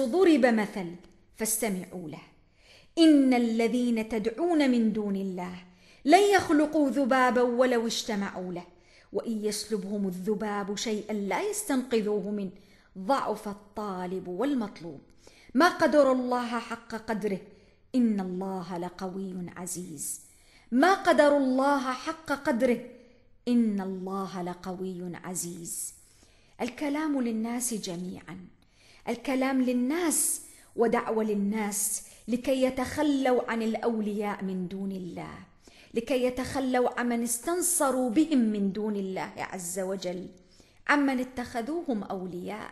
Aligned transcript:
ضرب 0.00 0.46
مثل 0.46 0.86
فاستمعوا 1.36 2.08
له. 2.08 2.22
إن 2.98 3.34
الذين 3.34 4.08
تدعون 4.08 4.70
من 4.70 4.92
دون 4.92 5.16
الله 5.16 5.54
لن 6.04 6.34
يخلقوا 6.34 6.90
ذبابا 6.90 7.42
ولو 7.42 7.86
اجتمعوا 7.86 8.52
له 8.52 8.64
وإن 9.12 9.44
يسلبهم 9.44 10.08
الذباب 10.08 10.76
شيئا 10.76 11.12
لا 11.12 11.50
يستنقذوه 11.50 12.30
منه 12.30 12.50
ضعف 12.98 13.48
الطالب 13.48 14.28
والمطلوب. 14.28 15.00
ما 15.54 15.68
قدر 15.68 16.12
الله 16.12 16.58
حق 16.58 16.94
قدره 16.94 17.38
إن 17.94 18.20
الله 18.20 18.78
لقوي 18.78 19.34
عزيز. 19.56 20.20
ما 20.72 20.94
قدر 20.94 21.36
الله 21.36 21.92
حق 21.92 22.32
قدره 22.32 22.80
إن 23.48 23.80
الله 23.80 24.42
لقوي 24.42 25.16
عزيز. 25.24 25.94
الكلام 26.60 27.20
للناس 27.20 27.74
جميعا. 27.74 28.38
الكلام 29.08 29.62
للناس 29.62 30.42
ودعوة 30.76 31.24
للناس 31.24 32.02
لكي 32.28 32.62
يتخلوا 32.62 33.50
عن 33.50 33.62
الأولياء 33.62 34.44
من 34.44 34.68
دون 34.68 34.92
الله 34.92 35.34
لكي 35.94 36.24
يتخلوا 36.24 37.00
عمن 37.00 37.22
استنصروا 37.22 38.10
بهم 38.10 38.38
من 38.38 38.72
دون 38.72 38.96
الله 38.96 39.32
عز 39.36 39.78
وجل 39.78 40.28
عمن 40.88 41.20
اتخذوهم 41.20 42.02
أولياء. 42.02 42.70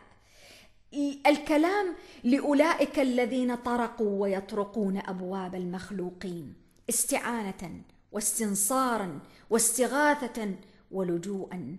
الكلام 1.27 1.95
لأولئك 2.25 2.99
الذين 2.99 3.55
طرقوا 3.55 4.21
ويطرقون 4.23 4.97
أبواب 4.97 5.55
المخلوقين 5.55 6.55
استعانة 6.89 7.83
واستنصارا 8.13 9.21
واستغاثة 9.51 10.55
ولجوءا. 10.91 11.77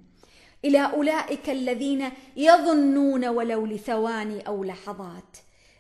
إلى 0.65 0.79
أولئك 0.79 1.49
الذين 1.49 2.09
يظنون 2.37 3.25
ولو 3.25 3.65
لثواني 3.65 4.47
أو 4.47 4.63
لحظات 4.63 5.37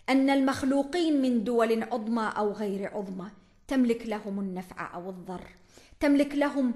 أن 0.09 0.29
المخلوقين 0.29 1.21
من 1.21 1.43
دول 1.43 1.83
عظمى 1.83 2.33
أو 2.37 2.51
غير 2.51 2.97
عظمى 2.97 3.29
تملك 3.67 4.05
لهم 4.05 4.39
النفع 4.39 4.95
أو 4.95 5.09
الضر 5.09 5.47
تملك 5.99 6.35
لهم 6.35 6.73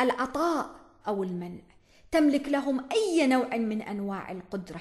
العطاء 0.00 0.70
أو 1.06 1.22
المنع 1.22 1.62
تملك 2.10 2.48
لهم 2.48 2.84
أي 2.92 3.26
نوع 3.26 3.56
من 3.56 3.82
أنواع 3.82 4.32
القدرة. 4.32 4.80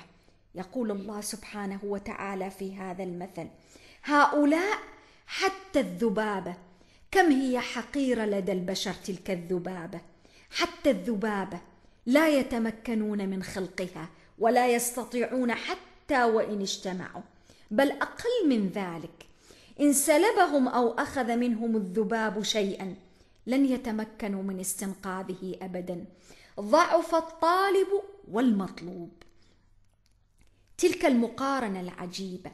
يقول 0.56 0.92
الله 0.92 1.22
سبحانه 1.22 1.80
وتعالى 1.84 2.50
في 2.50 2.76
هذا 2.76 3.04
المثل 3.04 3.48
هؤلاء 4.04 4.78
حتى 5.28 5.80
الذبابه 5.80 6.56
كم 7.12 7.32
هي 7.32 7.60
حقيرة 7.60 8.26
لدى 8.26 8.52
البشر 8.52 8.94
تلك 8.94 9.32
الذبابه 9.32 10.02
حتى 10.50 10.90
الذبابه 10.90 11.60
لا 12.08 12.28
يتمكنون 12.30 13.30
من 13.30 13.44
خلقها 13.44 14.10
ولا 14.40 14.68
يستطيعون 14.68 15.54
حتى 15.54 16.24
وإن 16.24 16.62
اجتمعوا. 16.62 17.22
بل 17.72 17.92
أقل 17.92 18.50
من 18.50 18.70
ذلك 18.70 19.26
إن 19.80 19.94
سلبهم 19.94 20.68
أو 20.68 20.92
أخذ 20.92 21.36
منهم 21.36 21.76
الذباب 21.76 22.44
شيئا 22.44 22.96
لن 23.48 23.66
يتمكنوا 23.66 24.44
من 24.44 24.60
استنقاذه 24.60 25.56
ابدا. 25.62 26.06
ضعف 26.60 27.16
الطالب 27.16 27.88
والمطلوب. 28.32 29.10
تلك 30.78 31.06
المقارنة 31.06 31.82
العجيبة 31.82 32.52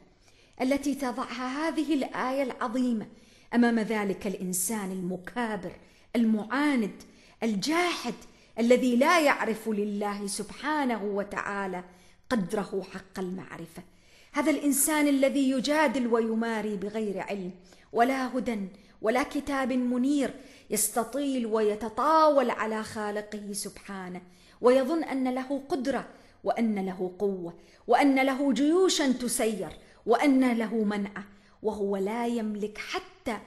التي 0.62 0.96
تضعها 0.96 1.68
هذه 1.68 1.94
الآية 1.94 2.44
العظيمة 2.44 3.08
أمام 3.54 3.80
ذلك 3.80 4.28
الإنسان 4.28 4.92
المكابر 4.92 5.72
المعاند 6.16 7.04
الجاحد 7.44 8.14
الذي 8.60 8.96
لا 8.96 9.20
يعرف 9.20 9.70
لله 9.70 10.28
سبحانه 10.28 11.04
وتعالى 11.04 11.84
قدره 12.30 12.86
حق 12.94 13.20
المعرفة. 13.20 13.84
هذا 14.32 14.52
الإنسان 14.52 15.08
الذي 15.08 15.50
يجادل 15.50 16.08
ويماري 16.08 16.78
بغير 16.78 17.20
علم 17.20 17.52
ولا 17.94 18.38
هدى 18.38 18.60
ولا 19.02 19.24
كتاب 19.24 19.74
منير 19.74 20.34
يستطيل 20.70 21.46
ويتطاول 21.46 22.50
على 22.50 22.84
خالقه 22.84 23.54
سبحانه 23.54 24.22
ويظن 24.62 25.04
أن 25.04 25.34
له 25.34 25.62
قدرة 25.70 26.08
وأن 26.44 26.86
له 26.86 27.12
قوة 27.20 27.54
وأن 27.88 28.26
له 28.26 28.54
جيوشا 28.54 29.12
تسير 29.12 29.70
وأن 30.06 30.52
له 30.58 30.76
منعه 30.76 31.24
وهو 31.64 31.98
لا 31.98 32.28
يملك 32.28 32.78
حتى 32.78 33.38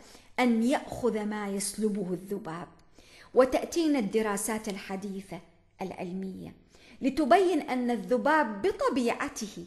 أن 0.41 0.62
يأخذ 0.62 1.25
ما 1.25 1.48
يسلبه 1.48 2.12
الذباب. 2.12 2.69
وتأتينا 3.36 3.98
الدراسات 3.98 4.69
الحديثة 4.69 5.41
العلمية 5.82 6.54
لتبين 7.02 7.60
أن 7.60 7.91
الذباب 7.91 8.62
بطبيعته 8.62 9.64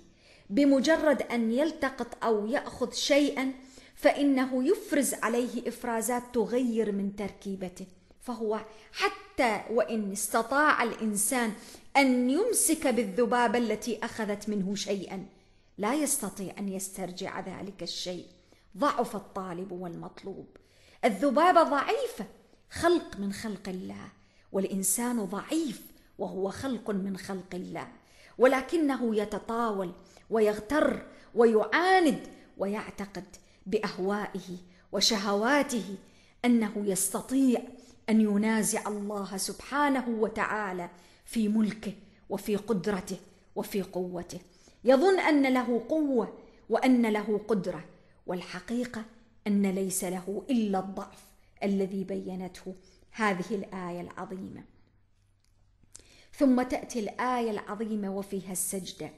بمجرد 0.49 1.21
أن 1.21 1.51
يلتقط 1.51 2.23
أو 2.23 2.47
يأخذ 2.47 2.91
شيئا 2.93 3.53
فإنه 3.95 4.67
يفرز 4.67 5.13
عليه 5.13 5.67
إفرازات 5.67 6.23
تغير 6.33 6.91
من 6.91 7.15
تركيبته 7.15 7.85
فهو 8.21 8.59
حتى 8.91 9.61
وإن 9.71 10.11
استطاع 10.11 10.83
الإنسان 10.83 11.53
أن 11.97 12.29
يمسك 12.29 12.87
بالذبابه 12.87 13.57
التي 13.57 13.99
أخذت 14.03 14.49
منه 14.49 14.75
شيئا 14.75 15.25
لا 15.77 15.93
يستطيع 15.93 16.53
أن 16.59 16.69
يسترجع 16.69 17.39
ذلك 17.39 17.83
الشيء 17.83 18.25
ضعف 18.77 19.15
الطالب 19.15 19.71
والمطلوب. 19.71 20.47
الذبابه 21.05 21.63
ضعيفه 21.63 22.25
خلق 22.71 23.19
من 23.19 23.33
خلق 23.33 23.69
الله 23.69 24.07
والإنسان 24.51 25.25
ضعيف 25.25 25.81
وهو 26.17 26.49
خلق 26.49 26.89
من 26.89 27.17
خلق 27.17 27.55
الله 27.55 27.87
ولكنه 28.37 29.15
يتطاول 29.15 29.91
ويغتر 30.29 31.05
ويعاند 31.35 32.27
ويعتقد 32.57 33.25
بأهوائه 33.65 34.57
وشهواته 34.91 35.95
أنه 36.45 36.71
يستطيع 36.77 37.61
أن 38.09 38.21
ينازع 38.21 38.87
الله 38.87 39.37
سبحانه 39.37 40.09
وتعالى 40.09 40.89
في 41.25 41.47
ملكه 41.47 41.93
وفي 42.29 42.55
قدرته 42.55 43.17
وفي 43.55 43.81
قوته. 43.81 44.39
يظن 44.83 45.19
أن 45.19 45.53
له 45.53 45.85
قوة 45.89 46.37
وأن 46.69 47.05
له 47.05 47.41
قدرة 47.47 47.85
والحقيقة 48.27 49.03
أن 49.47 49.65
ليس 49.65 50.03
له 50.03 50.43
إلا 50.49 50.79
الضعف. 50.79 51.28
الذي 51.63 52.03
بينته 52.03 52.75
هذه 53.11 53.45
الآية 53.51 54.01
العظيمة. 54.01 54.63
ثم 56.33 56.61
تأتي 56.61 56.99
الآية 56.99 57.51
العظيمة 57.51 58.09
وفيها 58.09 58.51
السجدة. 58.51 59.09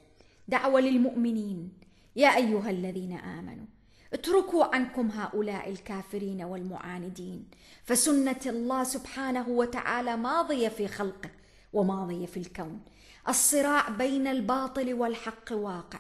دعوة 0.48 0.82
للمؤمنين. 0.82 1.74
يا 2.16 2.36
أيها 2.36 2.70
الذين 2.70 3.18
آمنوا 3.18 3.66
اتركوا 4.14 4.76
عنكم 4.76 5.08
هؤلاء 5.08 5.70
الكافرين 5.70 6.44
والمعاندين 6.44 7.48
فسنة 7.84 8.42
الله 8.46 8.84
سبحانه 8.84 9.50
وتعالى 9.50 10.18
ماضية 10.18 10.68
في 10.68 10.88
خلقه 10.88 11.30
وماضية 11.74 12.26
في 12.26 12.38
الكون. 12.38 12.82
الصراع 13.30 13.90
بين 13.90 14.28
الباطل 14.28 14.94
والحق 14.94 15.52
واقع 15.52 16.00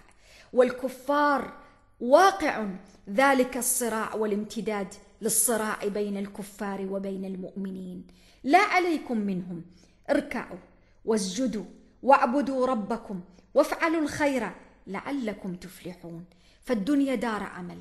والكفار 0.53 1.60
واقع 2.01 2.67
ذلك 3.09 3.57
الصراع 3.57 4.15
والامتداد 4.15 4.87
للصراع 5.21 5.87
بين 5.87 6.17
الكفار 6.17 6.87
وبين 6.91 7.25
المؤمنين. 7.25 8.07
لا 8.43 8.59
عليكم 8.59 9.17
منهم. 9.17 9.63
اركعوا 10.09 10.57
واسجدوا 11.05 11.63
واعبدوا 12.03 12.65
ربكم 12.65 13.21
وافعلوا 13.53 14.01
الخير 14.01 14.51
لعلكم 14.87 15.55
تفلحون. 15.55 16.25
فالدنيا 16.63 17.15
دار 17.15 17.43
عمل 17.43 17.77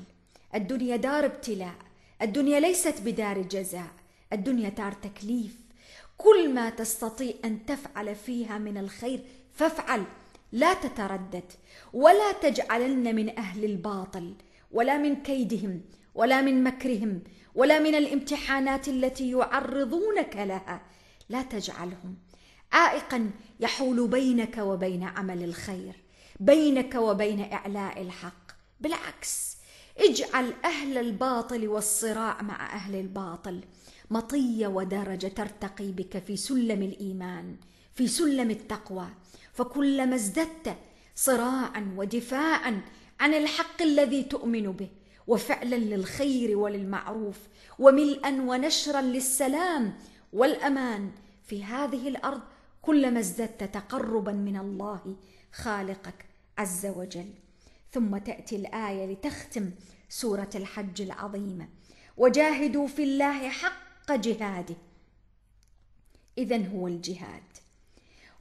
الدنيا 0.55 0.95
دار 0.95 1.25
ابتلاء 1.25 1.75
الدنيا 2.21 2.59
ليست 2.59 3.01
بدار 3.01 3.41
جزاء 3.41 3.91
الدنيا 4.33 4.69
دار 4.69 4.91
تكليف. 4.91 5.55
كل 6.17 6.53
ما 6.53 6.69
تستطيع 6.69 7.33
أن 7.45 7.65
تفعل 7.65 8.15
فيها 8.15 8.57
من 8.57 8.77
الخير 8.77 9.23
فافعل. 9.53 10.03
لا 10.51 10.73
تتردد 10.73 11.51
ولا 11.93 12.31
تجعلن 12.31 13.15
من 13.15 13.37
أهل 13.37 13.65
الباطل 13.65 14.33
ولا 14.71 14.97
من 14.97 15.15
كيدهم 15.15 15.81
ولا 16.15 16.41
من 16.41 16.63
مكرهم 16.63 17.21
ولا 17.55 17.79
من 17.79 17.95
الامتحانات 17.95 18.87
التي 18.87 19.31
يعرضونك 19.31 20.35
لها. 20.35 20.81
لا 21.29 21.41
تجعلهم. 21.41 22.17
عائقا 22.71 23.31
يحول 23.59 24.07
بينك 24.07 24.57
وبين 24.57 25.03
عمل 25.03 25.43
الخير 25.43 25.95
بينك 26.39 26.95
وبين 26.95 27.53
إعلاء 27.53 28.01
الحق. 28.01 28.51
بالعكس 28.79 29.57
اجعل 29.97 30.53
أهل 30.65 30.97
الباطل 30.97 31.67
والصراع 31.67 32.41
مع 32.41 32.75
أهل 32.75 32.95
الباطل. 32.95 33.61
مطية 34.11 34.67
ودرجة 34.67 35.27
ترتقي 35.27 35.91
بك 35.91 36.17
في 36.17 36.37
سلم 36.37 36.83
الإيمان 36.83 37.55
في 37.93 38.07
سلم 38.07 38.51
التقوى. 38.51 39.07
فكلما 39.53 40.15
ازددت 40.15 40.77
صراعا 41.15 41.93
ودفاعا 41.97 42.81
عن 43.19 43.33
الحق 43.33 43.81
الذي 43.81 44.23
تؤمن 44.23 44.71
به 44.71 44.89
وفعلا 45.27 45.75
للخير 45.75 46.57
وللمعروف 46.57 47.39
وملئا 47.79 48.29
ونشرا 48.29 49.01
للسلام 49.01 49.93
والأمان 50.33 51.11
في 51.43 51.63
هذه 51.63 52.07
الأرض 52.07 52.41
كلما 52.81 53.19
ازددت 53.19 53.63
تقربا 53.63 54.31
من 54.31 54.57
الله 54.57 55.15
خالقك 55.53 56.25
عز 56.57 56.85
وجل. 56.85 57.33
ثم 57.91 58.17
تأتي 58.17 58.55
الآية 58.55 59.13
لتختم 59.13 59.71
سورة 60.09 60.49
الحج 60.55 61.01
العظيمة. 61.01 61.69
وجاهدوا 62.17 62.87
في 62.87 63.03
الله 63.03 63.49
حق 63.49 64.11
جهاده. 64.11 64.75
إذا 66.37 66.67
هو 66.67 66.87
الجهاد. 66.87 67.43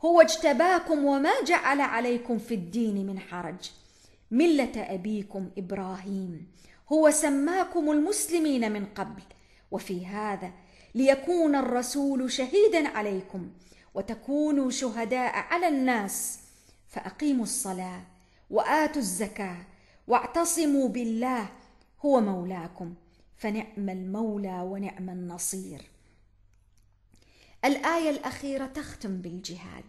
هو 0.05 0.21
اجتباكم 0.21 1.05
وما 1.05 1.31
جعل 1.47 1.81
عليكم 1.81 2.39
في 2.39 2.55
الدين 2.55 3.07
من 3.07 3.19
حرج. 3.19 3.71
ملة 4.31 4.73
أبيكم 4.77 5.51
إبراهيم. 5.59 6.47
هو 6.93 7.11
سماكم 7.11 7.91
المسلمين 7.91 8.73
من 8.73 8.85
قبل. 8.87 9.23
وفي 9.71 10.07
هذا 10.07 10.51
ليكون 10.95 11.57
الرسول 11.57 12.33
شهيدا 12.33 12.89
عليكم 12.89 13.51
وتكونوا 13.95 14.71
شهداء 14.71 15.33
على 15.35 15.69
الناس. 15.69 16.39
فأقيموا 16.89 17.45
الصلاة 17.45 18.03
وآتوا 18.51 19.03
الزكاة 19.03 19.67
واعتصموا 20.09 20.89
بالله 20.89 21.49
هو 22.05 22.21
مولاكم. 22.21 22.95
فنعم 23.37 23.89
المولى 23.89 24.61
ونعم 24.63 25.11
النصير. 25.11 25.90
الآية 27.65 28.11
الأخيرة 28.11 28.67
تختم 28.67 29.17
بالجهاد. 29.17 29.85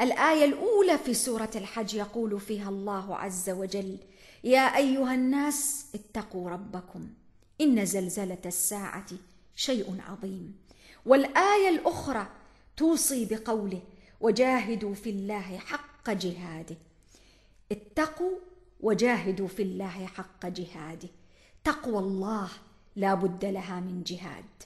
الآية 0.00 0.44
الأولى 0.44 0.98
في 0.98 1.14
سورة 1.14 1.50
الحج 1.56 1.94
يقول 1.94 2.40
فيها 2.40 2.68
الله 2.68 3.16
عز 3.16 3.50
وجل 3.50 3.98
يا 4.44 4.76
أيها 4.76 5.14
الناس 5.14 5.86
اتقوا 5.94 6.50
ربكم 6.50 7.08
إن 7.60 7.86
زلزلة 7.86 8.38
الساعة 8.46 9.06
شيء 9.56 10.00
عظيم. 10.08 10.56
والآية 11.06 11.68
الأخرى 11.68 12.26
توصي 12.76 13.24
بقوله 13.24 13.82
وجاهدوا 14.20 14.94
في 14.94 15.10
الله 15.10 15.58
حق 15.58 16.10
جهاده. 16.10 16.76
اتقوا 17.72 18.38
وجاهدوا 18.80 19.48
في 19.48 19.62
الله 19.62 20.06
حق 20.06 20.46
جهاده. 20.46 21.08
تقوى 21.64 21.98
الله 21.98 22.48
لا 22.96 23.14
بد 23.14 23.44
لها 23.44 23.80
من 23.80 24.02
جهاد. 24.02 24.63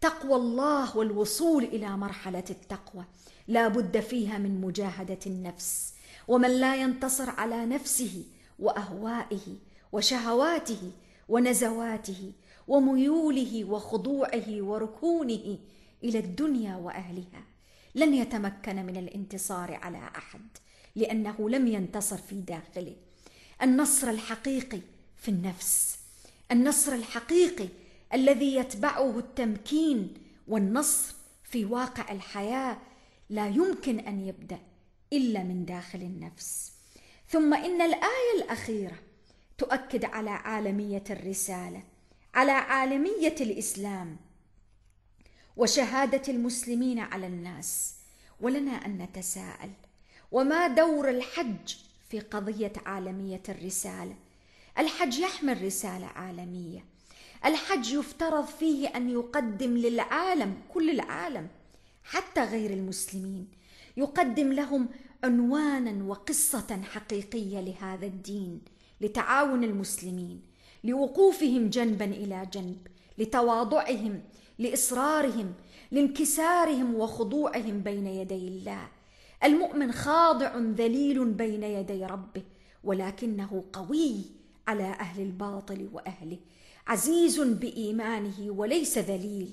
تقوى 0.00 0.36
الله 0.36 0.96
والوصول 0.96 1.64
إلى 1.64 1.96
مرحلة 1.96 2.44
التقوى. 2.50 3.04
لا 3.48 3.68
بد 3.68 4.00
فيها 4.00 4.38
من 4.38 4.60
مجاهدة 4.60 5.18
النفس 5.26 5.94
ومن 6.28 6.50
لا 6.50 6.76
ينتصر 6.76 7.30
على 7.30 7.66
نفسه 7.66 8.24
وأهوائه 8.58 9.56
وشهواته 9.92 10.92
ونزواته 11.28 12.32
وميوله 12.68 13.64
وخضوعه 13.64 14.46
وركونه 14.48 15.58
إلى 16.04 16.18
الدنيا 16.18 16.76
وأهلها. 16.76 17.42
لن 17.94 18.14
يتمكن 18.14 18.76
من 18.76 18.96
الانتصار 18.96 19.74
على 19.74 20.10
أحد 20.16 20.40
لأنه 20.96 21.50
لم 21.50 21.66
ينتصر 21.66 22.16
في 22.16 22.40
داخله. 22.40 22.96
النصر 23.62 24.10
الحقيقي 24.10 24.80
في 25.16 25.28
النفس. 25.28 25.98
النصر 26.52 26.92
الحقيقي 26.92 27.68
الذي 28.14 28.54
يتبعه 28.54 29.18
التمكين 29.18 30.14
والنصر 30.48 31.14
في 31.42 31.64
واقع 31.64 32.12
الحياة 32.12 32.78
لا 33.30 33.48
يمكن 33.48 33.98
أن 33.98 34.26
يبدأ 34.26 34.58
إلا 35.12 35.42
من 35.42 35.64
داخل 35.64 35.98
النفس. 35.98 36.72
ثم 37.28 37.54
إن 37.54 37.82
الآية 37.82 38.42
الأخيرة 38.42 38.98
تؤكد 39.58 40.04
على 40.04 40.30
عالمية 40.30 41.04
الرسالة 41.10 41.82
على 42.34 42.52
عالمية 42.52 43.34
الإسلام 43.40 44.16
وشهادة 45.56 46.22
المسلمين 46.32 46.98
على 46.98 47.26
الناس 47.26 47.94
ولنا 48.40 48.72
أن 48.72 48.98
نتساءل 48.98 49.70
وما 50.32 50.68
دور 50.68 51.10
الحج 51.10 51.76
في 52.08 52.20
قضية 52.20 52.72
عالمية 52.86 53.42
الرسالة؟ 53.48 54.14
الحج 54.78 55.18
يحمل 55.18 55.62
رسالة 55.62 56.06
عالمية 56.06 56.84
الحج 57.44 57.92
يفترض 57.92 58.46
فيه 58.46 58.88
أن 58.88 59.10
يقدم 59.10 59.76
للعالم 59.76 60.54
كل 60.74 60.90
العالم 60.90 61.48
حتى 62.04 62.44
غير 62.44 62.70
المسلمين. 62.70 63.48
يقدم 63.96 64.52
لهم 64.52 64.88
عنوانا 65.24 66.04
وقصة 66.04 66.82
حقيقية 66.82 67.60
لهذا 67.60 68.06
الدين 68.06 68.60
لتعاون 69.00 69.64
المسلمين 69.64 70.40
لوقوفهم 70.84 71.68
جنبا 71.68 72.04
إلى 72.04 72.46
جنب 72.52 72.86
لتواضعهم 73.18 74.22
لإصرارهم 74.58 75.52
لانكسارهم 75.90 76.94
وخضوعهم 76.94 77.80
بين 77.80 78.06
يدي 78.06 78.48
الله. 78.48 78.88
المؤمن 79.44 79.92
خاضع 79.92 80.58
ذليل 80.58 81.24
بين 81.24 81.62
يدي 81.62 82.04
ربه 82.04 82.42
ولكنه 82.84 83.64
قوي 83.72 84.24
على 84.68 84.84
أهل 84.84 85.22
الباطل 85.22 85.88
وأهله. 85.92 86.38
عزيز 86.86 87.40
بإيمانه 87.40 88.50
وليس 88.50 88.98
ذليل. 88.98 89.50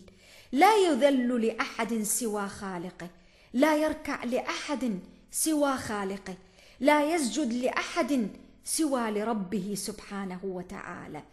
لا 0.51 0.75
يذل 0.75 1.45
لأحد 1.45 2.03
سوى 2.03 2.47
خالقه. 2.47 3.09
لا 3.53 3.75
يركع 3.75 4.23
لأحد 4.23 4.99
سوى 5.31 5.77
خالقه. 5.77 6.35
لا 6.79 7.15
يسجد 7.15 7.53
لأحد 7.53 8.27
سوى 8.63 9.11
لربه 9.11 9.73
سبحانه 9.77 10.39
وتعالى. 10.43 11.23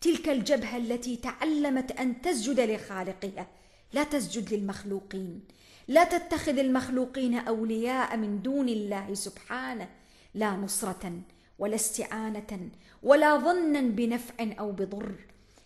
تلك 0.00 0.28
الجبهة 0.28 0.76
التي 0.76 1.16
تعلمت 1.16 1.92
أن 1.92 2.22
تسجد 2.22 2.60
لخالقها. 2.60 3.46
لا 3.92 4.04
تسجد 4.04 4.54
للمخلوقين. 4.54 5.40
لا 5.88 6.04
تتخذ 6.04 6.58
المخلوقين 6.58 7.34
أولياء 7.34 8.16
من 8.16 8.42
دون 8.42 8.68
الله 8.68 9.14
سبحانه. 9.14 9.88
لا 10.34 10.50
نصرة 10.50 11.12
ولا 11.58 11.74
استعانة 11.74 12.70
ولا 13.02 13.36
ظنا 13.36 13.80
بنفع 13.80 14.34
أو 14.40 14.72
بضر. 14.72 15.14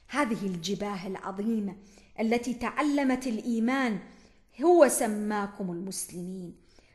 هذه 0.08 0.46
الجباه 0.46 1.06
العظيمة 1.06 1.76
التي 2.20 2.54
تعلمت 2.54 3.26
الإيمان 3.26 3.98
هو 4.62 4.88
سماكم 4.88 5.70
المسلمين. 5.70 6.54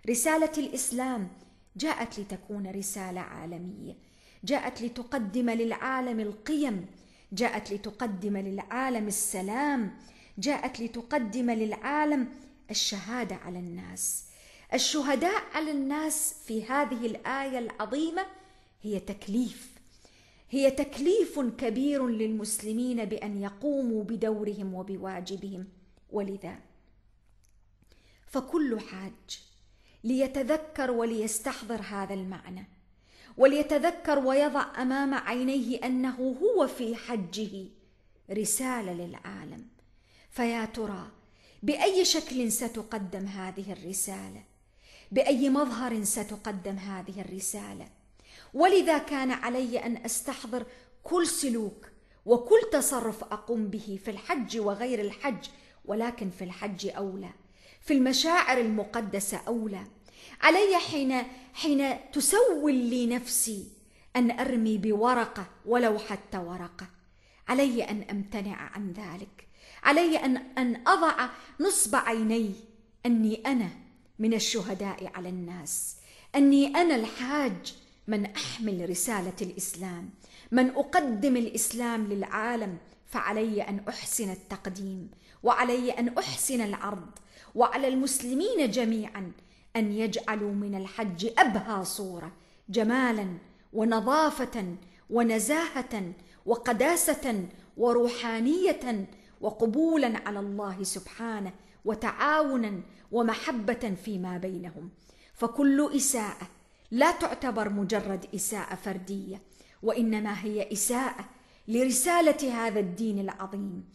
رسالة 0.09 0.51
الإسلام 0.57 1.27
جاءت 1.75 2.19
لتكون 2.19 2.71
رسالة 2.71 3.21
عالمية 3.21 3.97
جاءت 4.43 4.81
لتقدم 4.81 5.49
للعالم 5.49 6.19
القيم 6.19 6.85
جاءت 7.33 7.73
لتقدم 7.73 8.37
للعالم 8.37 9.07
السلام 9.07 9.97
جاءت 10.37 10.79
لتقدم 10.79 11.51
للعالم 11.51 12.27
الشهادة 12.71 13.35
على 13.35 13.59
الناس. 13.59 14.25
الشهداء 14.73 15.43
على 15.53 15.71
الناس 15.71 16.35
في 16.45 16.65
هذه 16.65 17.05
الآية 17.05 17.59
العظيمة 17.59 18.25
هي 18.81 18.99
تكليف. 18.99 19.70
هي 20.53 20.71
تكليف 20.71 21.39
كبير 21.39 22.07
للمسلمين 22.07 23.05
بأن 23.05 23.41
يقوموا 23.41 24.03
بدورهم 24.03 24.73
وبواجبهم. 24.73 25.67
ولذا 26.09 26.55
فكل 28.27 28.79
حاج 28.79 29.41
ليتذكر 30.03 30.91
وليستحضر 30.91 31.81
هذا 31.81 32.13
المعنى 32.13 32.67
وليتذكر 33.37 34.19
ويضع 34.19 34.81
أمام 34.81 35.13
عينيه 35.13 35.85
أنه 35.85 36.37
هو 36.41 36.67
في 36.67 36.95
حجه 36.95 37.65
رسالة 38.31 38.93
للعالم. 38.93 39.67
فيا 40.29 40.65
ترى 40.65 41.11
بأي 41.63 42.05
شكل 42.05 42.51
ستقدم 42.51 43.25
هذه 43.25 43.71
الرسالة؟ 43.71 44.43
بأي 45.11 45.49
مظهر 45.49 46.03
ستقدم 46.03 46.75
هذه 46.75 47.21
الرسالة؟ 47.21 48.00
ولذا 48.53 48.97
كان 48.97 49.31
علي 49.31 49.79
أن 49.85 49.97
أستحضر 50.05 50.65
كل 51.03 51.27
سلوك 51.27 51.87
وكل 52.25 52.61
تصرف 52.71 53.23
أقوم 53.23 53.67
به 53.67 53.99
في 54.05 54.11
الحج 54.11 54.57
وغير 54.59 55.01
الحج 55.01 55.47
ولكن 55.85 56.29
في 56.29 56.43
الحج 56.43 56.87
أولى 56.87 57.29
في 57.81 57.93
المشاعر 57.93 58.57
المقدسة 58.57 59.37
أولى. 59.47 59.83
علي 60.41 60.77
حين 60.77 61.23
حين 61.53 62.11
تسول 62.11 62.73
لي 62.73 63.07
نفسي 63.07 63.67
أن 64.15 64.39
أرمي 64.39 64.77
بورقة 64.77 65.45
ولو 65.65 65.99
حتى 65.99 66.37
ورقة. 66.37 66.87
علي 67.47 67.83
أن 67.83 68.01
أمتنع 68.01 68.55
عن 68.55 68.91
ذلك. 68.91 69.47
علي 69.83 70.17
أن 70.17 70.37
أن 70.37 70.87
أضع 70.87 71.29
نصب 71.59 71.95
عيني 71.95 72.53
أني 73.05 73.41
أنا 73.45 73.69
من 74.19 74.33
الشهداء 74.33 75.11
على 75.15 75.29
الناس 75.29 75.97
أني 76.35 76.67
أنا 76.67 76.95
الحاج 76.95 77.75
من 78.11 78.25
أحمل 78.25 78.89
رسالة 78.89 79.35
الإسلام 79.41 80.09
من 80.51 80.69
أقدم 80.69 81.37
الإسلام 81.37 82.07
للعالم 82.07 82.77
فعلي 83.05 83.61
أن 83.61 83.79
أحسن 83.89 84.31
التقديم 84.31 85.11
وعلي 85.43 85.91
أن 85.91 86.17
أحسن 86.17 86.61
العرض 86.61 87.09
وعلى 87.55 87.87
المسلمين 87.87 88.71
جميعا 88.71 89.31
أن 89.75 89.91
يجعلوا 89.91 90.51
من 90.51 90.75
الحج 90.75 91.29
أبهى 91.37 91.85
صورة 91.85 92.31
جمالا 92.69 93.27
ونظافة 93.73 94.75
ونزاهة 95.09 96.13
وقداسة 96.45 97.45
وروحانية 97.77 99.07
وقبولا 99.41 100.27
على 100.27 100.39
الله 100.39 100.83
سبحانه 100.83 101.53
وتعاونا 101.85 102.81
ومحبة 103.11 103.95
فيما 104.05 104.37
بينهم. 104.37 104.89
فكل 105.33 105.91
إساءة 105.95 106.47
لا 106.91 107.11
تعتبر 107.11 107.69
مجرد 107.69 108.25
إساءة 108.35 108.75
فردية 108.75 109.41
وإنما 109.83 110.43
هي 110.43 110.71
إساءة 110.71 111.29
لرسالة 111.67 112.67
هذا 112.67 112.79
الدين 112.79 113.19
العظيم 113.19 113.89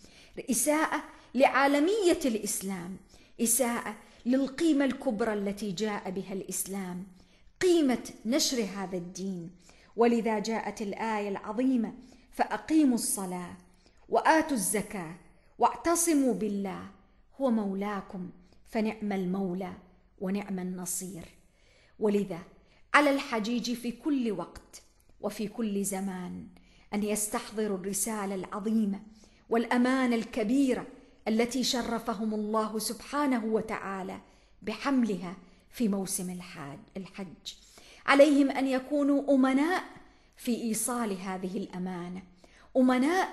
إساءة 0.50 1.02
لعالمية 1.34 2.20
الإسلام 2.24 2.96
إساءة 3.40 3.96
للقيمة 4.26 4.84
الكبرى 4.84 5.32
التي 5.32 5.72
جاء 5.72 6.10
بها 6.10 6.32
الإسلام 6.32 7.06
قيمة 7.60 8.10
نشر 8.26 8.64
هذا 8.76 8.96
الدين. 8.96 9.50
ولذا 9.96 10.38
جاءت 10.38 10.82
الآية 10.82 11.28
العظيمة 11.28 11.94
فأقيموا 12.32 12.94
الصلاة 12.94 13.56
وآتوا 14.08 14.56
الزكاة 14.56 15.14
واعتصموا 15.58 16.34
بالله 16.34 16.82
هو 17.40 17.50
مولاكم 17.50 18.30
فنعم 18.66 19.12
المولى 19.12 19.72
ونعم 20.20 20.58
النصير 20.58 21.24
ولذا 21.98 22.38
على 22.96 23.10
الحجيج 23.10 23.72
في 23.72 23.92
كل 23.92 24.32
وقت 24.32 24.82
وفي 25.20 25.48
كل 25.48 25.84
زمان 25.84 26.46
أن 26.94 27.02
يستحضروا 27.02 27.78
الرسالة 27.78 28.34
العظيمة 28.34 29.00
والامانه 29.48 30.16
الكبيرة 30.16 30.86
التي 31.28 31.64
شرفهم 31.64 32.34
الله 32.34 32.78
سبحانه 32.78 33.44
وتعالى 33.44 34.20
بحملها 34.62 35.36
في 35.70 35.88
موسم 35.88 36.40
الحج. 36.96 37.54
عليهم 38.06 38.50
أن 38.50 38.66
يكونوا 38.66 39.34
أمناء 39.34 39.84
في 40.36 40.62
إيصال 40.62 41.20
هذه 41.20 41.56
الأمانة 41.56 42.22
أمناء 42.76 43.28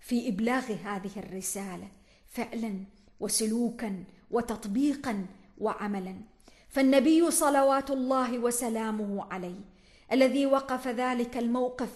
في 0.00 0.28
إبلاغ 0.28 0.72
هذه 0.72 1.10
الرسالة 1.16 1.88
فعلا 2.28 2.84
وسلوكا 3.20 4.04
وتطبيقا 4.30 5.26
وعملا. 5.58 6.16
فالنبي 6.76 7.30
صلوات 7.30 7.90
الله 7.90 8.38
وسلامه 8.38 9.26
عليه 9.30 9.60
الذي 10.12 10.46
وقف 10.46 10.88
ذلك 10.88 11.36
الموقف 11.36 11.88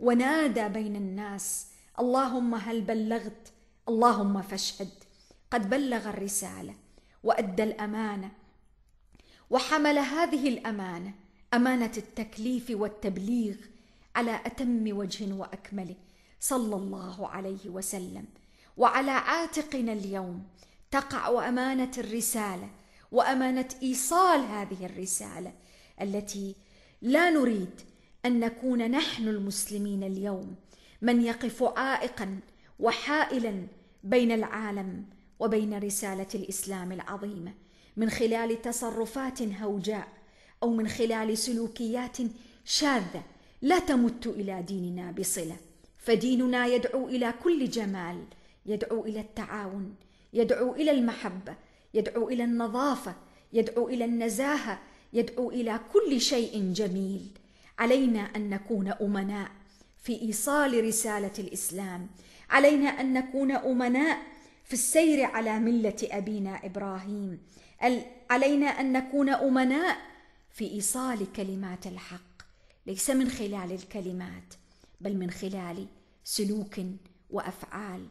ونادى 0.00 0.68
بين 0.68 0.96
الناس 0.96 1.66
اللهم 2.00 2.54
هل 2.54 2.80
بلغت؟ 2.80 3.52
اللهم 3.88 4.42
فاشهد. 4.42 4.88
قد 5.50 5.70
بلغ 5.70 6.08
الرسالة 6.08 6.74
وأدى 7.24 7.62
الأمانة 7.62 8.30
وحمل 9.50 9.98
هذه 9.98 10.48
الأمانة 10.48 11.14
أمانة 11.54 11.92
التكليف 11.96 12.66
والتبليغ 12.70 13.56
على 14.16 14.40
أتم 14.46 14.96
وجه 14.96 15.32
وأكمله 15.32 15.96
صلى 16.40 16.76
الله 16.76 17.28
عليه 17.28 17.68
وسلم. 17.68 18.24
وعلى 18.76 19.10
عاتقنا 19.10 19.92
اليوم 19.92 20.46
تقع 20.90 21.48
أمانة 21.48 21.92
الرسالة 21.98 22.79
وأمانة 23.12 23.68
إيصال 23.82 24.40
هذه 24.40 24.86
الرسالة 24.86 25.52
التي 26.00 26.54
لا 27.02 27.30
نريد 27.30 27.80
أن 28.26 28.40
نكون 28.40 28.90
نحن 28.90 29.28
المسلمين 29.28 30.02
اليوم. 30.02 30.56
من 31.02 31.22
يقف 31.22 31.62
عائقا 31.62 32.40
وحائلا 32.78 33.66
بين 34.04 34.32
العالم 34.32 35.04
وبين 35.40 35.78
رسالة 35.78 36.26
الإسلام 36.34 36.92
العظيمه 36.92 37.52
من 37.96 38.10
خلال 38.10 38.62
تصرفات 38.62 39.42
هوجاء 39.42 40.08
أو 40.62 40.70
من 40.70 40.88
خلال 40.88 41.38
سلوكيات 41.38 42.16
شاذة 42.64 43.22
لا 43.62 43.78
تمت 43.78 44.26
إلى 44.26 44.62
ديننا 44.62 45.10
بصلة. 45.10 45.56
فديننا 45.98 46.66
يدعو 46.66 47.08
إلى 47.08 47.34
كل 47.42 47.70
جمال 47.70 48.24
يدعو 48.66 49.04
إلى 49.04 49.20
التعاون 49.20 49.94
يدعو 50.32 50.74
إلى 50.74 50.90
المحبة 50.90 51.54
يدعو 51.94 52.28
إلى 52.28 52.44
النظافة 52.44 53.14
يدعو 53.52 53.88
إلى 53.88 54.04
النزاهة 54.04 54.80
يدعو 55.12 55.50
إلى 55.50 55.80
كل 55.92 56.20
شيء 56.20 56.72
جميل. 56.72 57.28
علينا 57.78 58.20
أن 58.20 58.50
نكون 58.50 58.88
أمناء 58.88 59.50
في 60.02 60.22
إيصال 60.22 60.84
رسالة 60.84 61.32
الإسلام. 61.38 62.08
علينا 62.50 62.88
أن 62.88 63.12
نكون 63.12 63.52
أمناء 63.52 64.18
في 64.64 64.72
السير 64.72 65.24
على 65.24 65.58
ملة 65.58 65.96
أبينا 66.02 66.66
إبراهيم. 66.66 67.42
علينا 68.30 68.66
أن 68.66 68.92
نكون 68.92 69.28
أمناء 69.28 69.96
في 70.50 70.70
إيصال 70.70 71.32
كلمات 71.32 71.86
الحق. 71.86 72.42
ليس 72.86 73.10
من 73.10 73.28
خلال 73.28 73.72
الكلمات 73.72 74.54
بل 75.00 75.16
من 75.16 75.30
خلال 75.30 75.86
سلوك 76.24 76.80
وأفعال. 77.30 78.06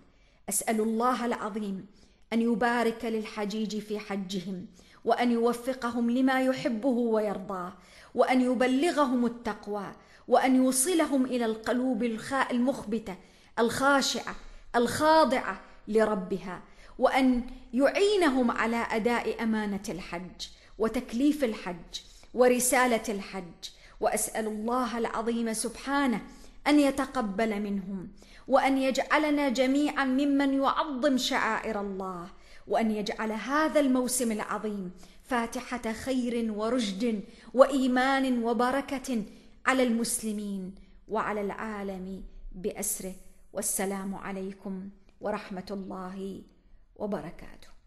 أسأل 0.49 0.81
الله 0.81 1.25
العظيم 1.25 1.87
أن 2.33 2.41
يبارك 2.41 3.05
للحجيج 3.05 3.79
في 3.79 3.99
حجهم 3.99 4.65
وأن 5.05 5.31
يوفقهم 5.31 6.11
لما 6.11 6.41
يحبه 6.41 6.87
ويرضاه 6.87 7.73
وأن 8.15 8.41
يبلغهم 8.41 9.25
التقوى 9.25 9.91
وأن 10.27 10.55
يوصلهم 10.55 11.25
إلى 11.25 11.45
القلوب 11.45 12.03
المخبتة 12.51 13.15
الخاشعة 13.59 14.35
الخاضعة 14.75 15.61
لربها 15.87 16.61
وأن 16.99 17.43
يعينهم 17.73 18.51
على 18.51 18.85
أداء 18.91 19.43
أمانة 19.43 19.83
الحج 19.89 20.47
وتكليف 20.77 21.43
الحج 21.43 22.01
ورسالة 22.33 23.03
الحج. 23.09 23.69
وأسأل 23.99 24.47
الله 24.47 24.97
العظيم 24.97 25.53
سبحانه 25.53 26.21
أن 26.69 26.79
يتقبل 26.79 27.61
منهم 27.61 28.07
وأن 28.47 28.77
يجعلنا 28.77 29.49
جميعا 29.49 30.05
ممن 30.05 30.53
يعظم 30.53 31.17
شعائر 31.17 31.81
الله 31.81 32.29
وأن 32.67 32.91
يجعل 32.91 33.31
هذا 33.31 33.79
الموسم 33.79 34.31
العظيم 34.31 34.91
فاتحة 35.23 35.93
خير 35.93 36.51
ورشد 36.51 37.23
وإيمان 37.53 38.43
وبركة 38.43 39.23
على 39.65 39.83
المسلمين 39.83 40.75
وعلى 41.07 41.41
العالم 41.41 42.23
بأسره. 42.51 43.15
والسلام 43.53 44.15
عليكم 44.15 44.89
ورحمة 45.21 45.69
الله 45.71 46.41
وبركاته. 46.95 47.78